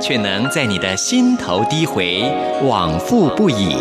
[0.00, 2.22] 却能在你的心头低回，
[2.62, 3.76] 往复不已。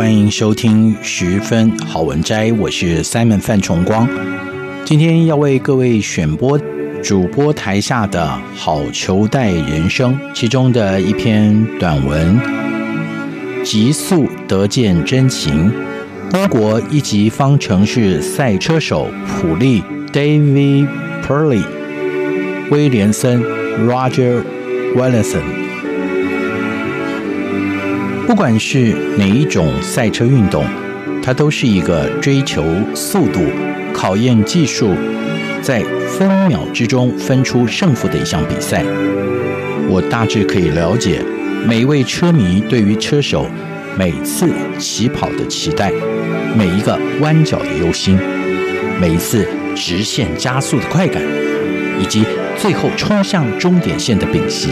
[0.00, 4.08] 欢迎收听十分好文摘，我是 Simon 范崇光。
[4.82, 6.58] 今天要为各位选播
[7.02, 8.26] 主播台下的
[8.56, 12.40] 好球带人生其中的一篇短文
[13.62, 15.70] 《极速得见真情》。
[16.34, 19.82] 英国一级方程式赛车手普利
[20.14, 20.88] David
[21.22, 21.62] Purley
[22.70, 23.42] 威廉森
[23.86, 24.42] Roger
[24.96, 25.59] Wellison
[28.30, 30.64] 不管是哪一种赛车运动，
[31.20, 32.64] 它都是一个追求
[32.94, 33.40] 速度、
[33.92, 34.94] 考验技术，
[35.60, 38.84] 在分秒之中分出胜负的一项比赛。
[39.88, 41.20] 我大致可以了解
[41.66, 43.44] 每一位车迷对于车手
[43.98, 45.90] 每次起跑的期待，
[46.56, 48.16] 每一个弯角的忧心，
[49.00, 51.20] 每一次直线加速的快感，
[52.00, 52.24] 以及
[52.56, 54.68] 最后冲向终点线的屏息。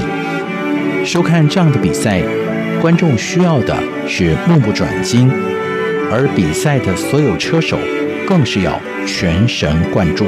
[1.05, 2.23] 收看这样的比赛。
[2.81, 3.77] 观众需要的
[4.07, 5.29] 是目不转睛，
[6.11, 7.77] 而比赛的所有车手
[8.27, 10.25] 更是要全神贯注，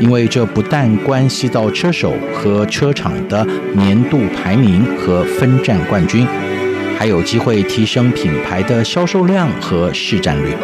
[0.00, 6.26] 因为这不但关系到车手和车厂的年度排名和分站冠军，
[6.98, 10.54] 还有机会提升品牌的销售量和市占率。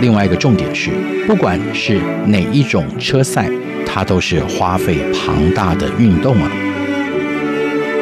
[0.00, 0.90] 另外一个重点是，
[1.26, 3.48] 不管是哪一种车赛，
[3.86, 6.50] 它都是花费庞大的运动啊。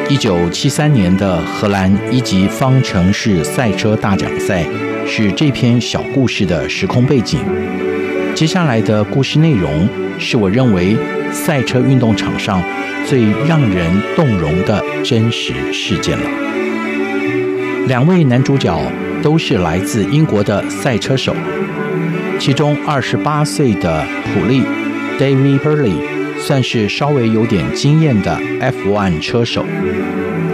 [0.09, 4.65] 一九七三年的荷兰一级方程式赛车大奖赛
[5.05, 7.41] 是这篇小故事的时空背景。
[8.33, 10.95] 接下来的故事内容是我认为
[11.33, 12.63] 赛车运动场上
[13.05, 16.25] 最让人动容的真实事件了。
[17.87, 18.79] 两位男主角
[19.21, 21.35] 都是来自英国的赛车手，
[22.39, 24.61] 其中二十八岁的普利
[25.19, 29.65] David Purley 算是稍微有点经验的 F1 车手，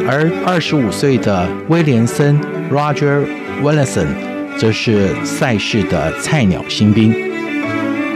[0.08, 2.40] 而二十五岁的威廉森
[2.72, 3.24] Roger
[3.62, 7.14] w i l l i s o n 则是赛事的菜鸟新兵。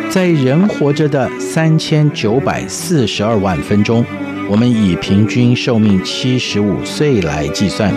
[0.09, 4.03] 在人活着的三千九百四十二万分钟，
[4.49, 7.93] 我们以平均寿命七十五岁来计算，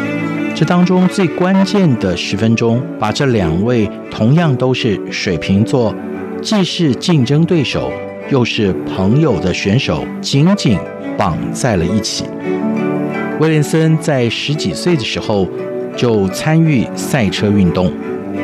[0.55, 5.95] 这当中最关键的十分钟，把这两位同样都是水瓶座，
[6.43, 7.93] 既是竞争对手。
[8.31, 10.79] 又是朋友的选手紧紧
[11.19, 12.25] 绑在了一起。
[13.41, 15.49] 威廉森在十几岁的时候
[15.97, 17.93] 就参与赛车运动，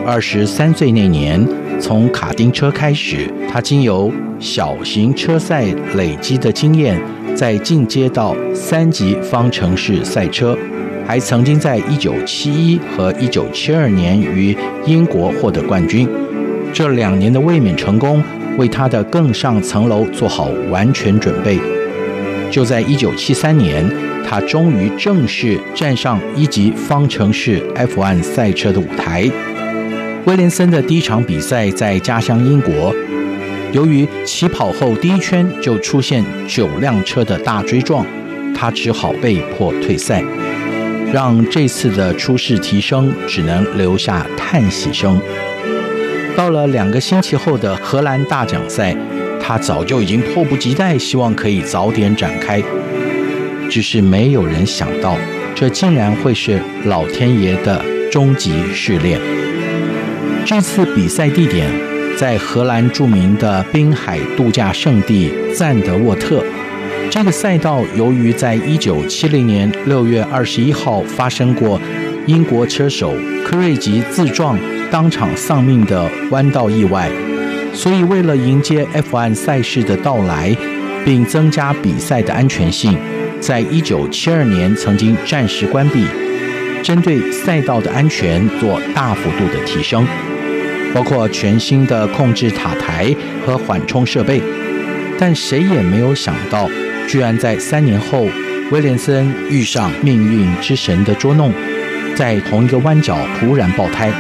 [0.05, 1.47] 二十三岁那年
[1.81, 5.65] 从卡丁车开始，他经由小型车赛
[5.95, 7.01] 累积的经验，
[7.35, 10.57] 再进阶到三级方程式赛车，
[11.07, 16.09] 还曾经在一九七一和一九七二年于英国获得冠军。
[16.73, 18.23] 这两年的卫冕成功。
[18.57, 21.59] 为他的更上层楼做好完全准备。
[22.51, 23.85] 就在一九七三年，
[24.25, 29.31] 他终于正式站上一级方程式 F1 赛车的舞台。
[30.27, 32.95] 威廉森的第一场比赛在家乡英国，
[33.73, 38.05] 由于起跑后第一圈就出现九辆车的大追撞，
[38.55, 40.25] 他只好被迫退赛，
[41.13, 45.21] 让这次的初试提升只能留下叹息声。
[46.37, 48.95] 到了两个星期后的荷兰大奖赛，
[49.41, 52.63] 他早就已经迫不及待，希望可以早点展开。
[53.71, 55.17] 只是没有人想到，
[55.55, 59.19] 这竟然会是老天爷的终极试炼。
[60.45, 61.69] 这次比赛地点
[62.17, 66.45] 在荷兰著名的滨海度假胜地赞德沃特。
[67.11, 71.81] 这个赛道由于在一九七零年六月二十一号发生过
[72.27, 74.59] 英国车手科瑞吉自撞。
[74.91, 77.11] 当场丧命的弯道意外，
[77.73, 80.57] 所以为了迎接 F1 赛事的到来，
[81.05, 82.97] 并增加比赛的安全性，
[83.41, 86.05] 在一九七二年曾经暂时关闭，
[86.83, 90.07] 针对赛道的安全做大幅度的提升。
[90.95, 94.41] 包括全新的控制塔台和缓冲设备。
[95.19, 96.71] 但谁也没有想到，
[97.07, 98.27] 居然在三年后，
[98.71, 101.53] 威廉森遇上命运之神的捉弄，
[102.15, 104.11] 在同一个弯角突然爆胎。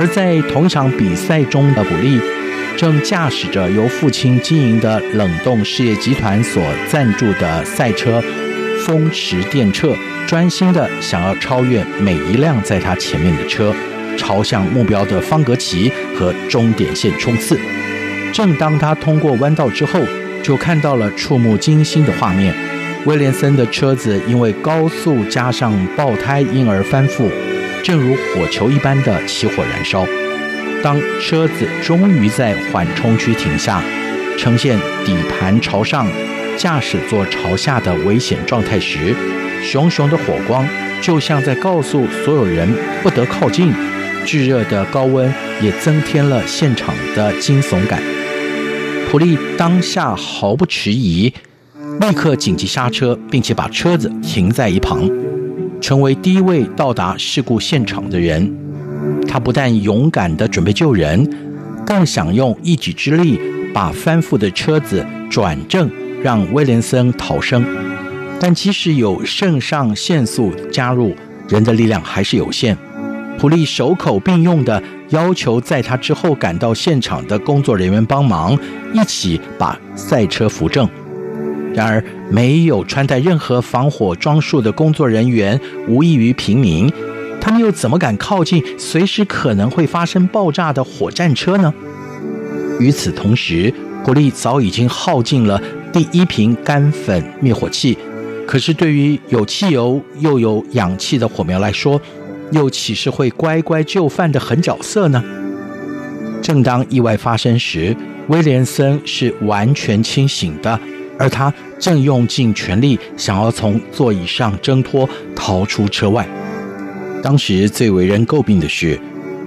[0.00, 2.18] 而在同一场比赛中的普利，
[2.74, 8.18] 正驾驶着由父亲经营的冷冻事业集团所赞助的赛车
[8.86, 9.94] 风驰电掣，
[10.26, 13.74] 专心的想要超越每一辆在他前面的车，
[14.16, 17.60] 朝向目标的方格旗和终点线冲刺。
[18.32, 20.00] 正当他通过弯道之后，
[20.42, 22.54] 就看到了触目惊心的画面：
[23.04, 27.28] 威廉森的车子因为高速加上爆胎，因而翻覆，
[27.82, 30.06] 正如火球一般的起火燃烧。
[30.82, 33.82] 当车子终于在缓冲区停下，
[34.38, 36.06] 呈现底盘朝上、
[36.56, 39.14] 驾驶座朝下的危险状态时，
[39.62, 40.66] 熊熊的火光
[41.02, 42.68] 就像在告诉所有人
[43.02, 43.72] 不得靠近。
[44.24, 45.32] 炙热的高温
[45.62, 48.02] 也增添了现场的惊悚感。
[49.10, 51.32] 普利当下毫不迟疑，
[52.00, 55.08] 立刻紧急刹车，并且把车子停在一旁，
[55.80, 58.56] 成为第一位到达事故现场的人。
[59.26, 61.28] 他不但勇敢地准备救人，
[61.86, 63.40] 更想用一己之力
[63.72, 65.90] 把翻覆的车子转正，
[66.22, 67.64] 让威廉森逃生。
[68.38, 71.14] 但即使有肾上腺素加入，
[71.48, 72.76] 人的力量还是有限。
[73.38, 78.58] 普利手口并用地要求在他之后赶到现场的工作人员帮忙，
[78.92, 80.86] 一起把赛车扶正。
[81.80, 86.92] 然而，没有穿戴任何防火装束的工作人员无异于平民，
[87.40, 91.72] 他们又怎么敢靠近随时可能会发生爆炸的火战车呢？
[92.78, 93.72] 与此同时，
[94.04, 95.58] 普利早已经耗尽了
[95.90, 97.96] 第一瓶干粉灭火器，
[98.46, 101.98] 可是对于有汽油又有氧气的火苗来说，
[102.52, 105.24] 又岂是会乖乖就范的狠角色呢？
[106.42, 107.96] 正当意外发生时，
[108.28, 110.78] 威廉森是完全清醒的，
[111.20, 115.06] 而他正用尽全力想要从座椅上挣脱，
[115.36, 116.26] 逃出车外。
[117.22, 118.98] 当时最为人诟病的是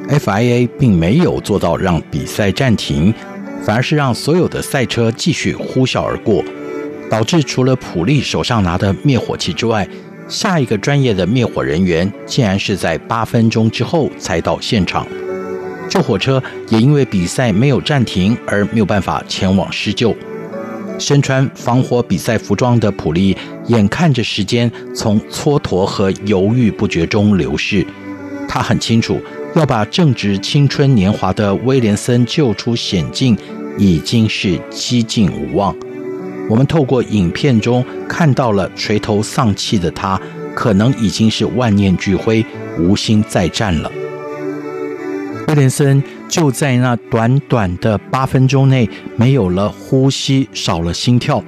[0.07, 3.11] ，FIA 并没有做到让比赛暂停，
[3.63, 6.43] 反而是让所有的赛车继续呼啸而过，
[7.09, 9.87] 导致除了普利手上拿的灭火器之外，
[10.27, 15.07] 下一个专业的灭火人员竟然是在八分钟之后才到现场，
[15.89, 20.15] 救火车也因为比赛没有暂停而没有办法前往施救。
[20.99, 23.35] 身穿防火比赛服装的普利
[23.67, 27.85] 眼看着时间从蹉跎和犹豫不决中流逝，
[28.47, 29.19] 他很清楚
[29.55, 33.37] 要把正值青春年华的威廉森救出险境
[33.77, 35.75] 已经是几近无望。
[36.49, 40.19] 我们透过影片中看到了垂头丧气的他，
[40.53, 42.45] 可能已经是万念俱灰，
[42.77, 43.91] 无心再战了。
[45.47, 46.01] 威廉森
[46.33, 51.43] 就在那短短的八分钟内没有了呼吸，少了心跳。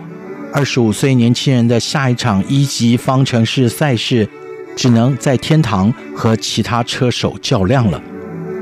[0.53, 4.29] 二十五岁年轻人的下一场一级方程式赛事，
[4.75, 7.99] 只能在天堂和其他车手较量了。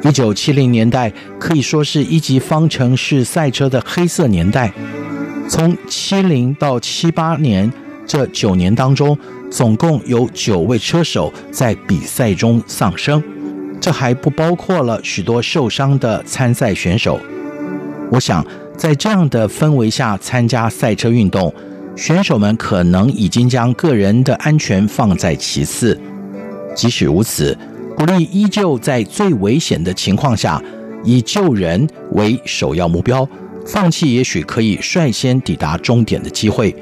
[0.06, 4.72] 一九七零年代可以说是一级方程式赛车的黑色年代。
[5.50, 7.70] 从七零到七八年
[8.08, 9.18] 这九年当中，
[9.52, 13.22] 总共有九位车手在比赛中丧生，
[13.84, 17.20] 这还不包括了许多受伤的参赛选手。
[18.10, 18.42] 我想，
[18.78, 21.54] 在这样的氛围下参加赛车运动，
[21.94, 26.00] 选手们可能已经将个人的安全放在其次。
[26.74, 27.58] 即使如此，
[27.98, 30.64] 鼓励依旧在最危险的情况下，
[31.04, 33.28] 以救人为首要目标。
[33.66, 36.74] 放弃也许可以率先抵达终点的机会，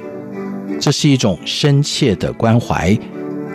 [0.79, 2.95] 这是一种深切的关怀，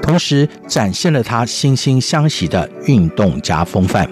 [0.02, 4.08] 同时展现了他惺惺相惜的运动家风范。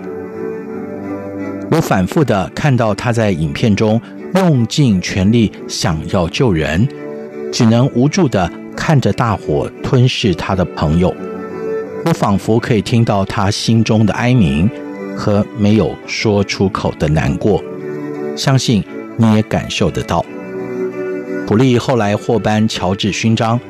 [1.71, 4.00] 我反复的看到他在影片中
[4.35, 6.87] 用尽全力想要救人，
[7.53, 11.14] 只能无助的看着大火吞噬他的朋友。
[12.05, 14.69] 我仿佛可以听到他心中的哀鸣
[15.17, 17.62] 和没有说出口的难过。
[18.37, 18.85] 相信。
[19.17, 20.26] 你也感受得到，
[21.47, 23.61] 普利后来获颁乔治勋章，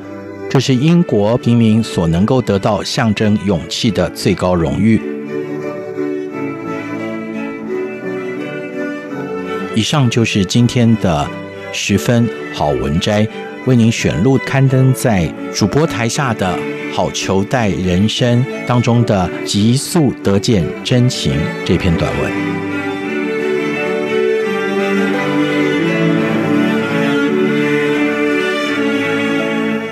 [0.49, 5.01] 这是英国平民所能够得到象征勇气的最高荣誉。
[9.75, 11.29] 以上就是今天的
[11.73, 13.27] 十分好文摘，
[13.65, 16.57] 为您选录刊登在主播台下的
[16.93, 22.64] 好球带人生当中的极速得见真情这篇短文。